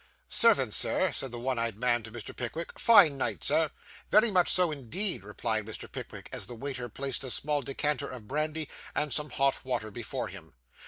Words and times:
'Servant, 0.27 0.73
sir,' 0.73 1.11
said 1.13 1.29
the 1.29 1.37
one 1.37 1.59
eyed 1.59 1.77
man 1.77 2.01
to 2.01 2.11
Mr. 2.11 2.35
Pickwick. 2.35 2.79
'Fine 2.79 3.17
night, 3.17 3.43
sir.' 3.43 3.69
'Very 4.09 4.31
much 4.31 4.49
so 4.49 4.71
indeed,' 4.71 5.23
replied 5.23 5.67
Mr. 5.67 5.87
Pickwick, 5.91 6.27
as 6.31 6.47
the 6.47 6.55
waiter 6.55 6.89
placed 6.89 7.23
a 7.23 7.29
small 7.29 7.61
decanter 7.61 8.09
of 8.09 8.27
brandy, 8.27 8.67
and 8.95 9.13
some 9.13 9.29
hot 9.29 9.63
water 9.63 9.91
before 9.91 10.27
him. 10.27 10.55